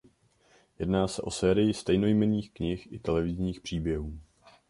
Jedná 0.79 1.07
se 1.07 1.21
o 1.21 1.31
sérii 1.31 1.73
stejnojmenných 1.73 2.51
knih 2.53 2.87
i 2.91 2.99
televizních 2.99 3.61
příběhů. 3.61 4.19